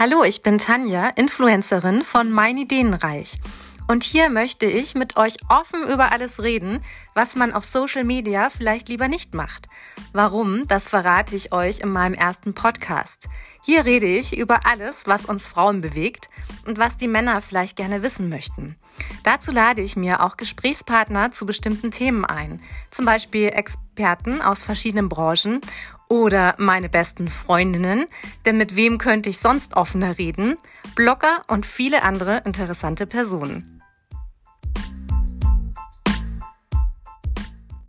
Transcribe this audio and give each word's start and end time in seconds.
Hallo, 0.00 0.22
ich 0.22 0.44
bin 0.44 0.58
Tanja, 0.58 1.08
Influencerin 1.08 2.04
von 2.04 2.30
Mein 2.30 2.56
Ideenreich. 2.56 3.36
Und 3.88 4.04
hier 4.04 4.30
möchte 4.30 4.64
ich 4.64 4.94
mit 4.94 5.16
euch 5.16 5.34
offen 5.48 5.82
über 5.88 6.12
alles 6.12 6.40
reden, 6.40 6.84
was 7.14 7.34
man 7.34 7.52
auf 7.52 7.64
Social 7.64 8.04
Media 8.04 8.48
vielleicht 8.48 8.88
lieber 8.88 9.08
nicht 9.08 9.34
macht. 9.34 9.66
Warum, 10.12 10.68
das 10.68 10.88
verrate 10.88 11.34
ich 11.34 11.52
euch 11.52 11.80
in 11.80 11.88
meinem 11.88 12.14
ersten 12.14 12.54
Podcast. 12.54 13.26
Hier 13.64 13.84
rede 13.86 14.06
ich 14.06 14.38
über 14.38 14.66
alles, 14.66 15.08
was 15.08 15.24
uns 15.24 15.48
Frauen 15.48 15.80
bewegt 15.80 16.30
und 16.64 16.78
was 16.78 16.96
die 16.96 17.08
Männer 17.08 17.40
vielleicht 17.40 17.76
gerne 17.76 18.00
wissen 18.04 18.28
möchten. 18.28 18.76
Dazu 19.24 19.50
lade 19.50 19.82
ich 19.82 19.96
mir 19.96 20.22
auch 20.22 20.36
Gesprächspartner 20.36 21.32
zu 21.32 21.44
bestimmten 21.44 21.90
Themen 21.90 22.24
ein, 22.24 22.62
zum 22.92 23.04
Beispiel 23.04 23.48
Experten 23.48 24.42
aus 24.42 24.62
verschiedenen 24.62 25.08
Branchen 25.08 25.60
oder 26.08 26.54
meine 26.58 26.88
besten 26.88 27.28
Freundinnen, 27.28 28.06
denn 28.44 28.56
mit 28.56 28.76
wem 28.76 28.98
könnte 28.98 29.30
ich 29.30 29.38
sonst 29.38 29.74
offener 29.76 30.18
reden, 30.18 30.56
Blogger 30.94 31.42
und 31.48 31.66
viele 31.66 32.02
andere 32.02 32.42
interessante 32.44 33.06
Personen. 33.06 33.77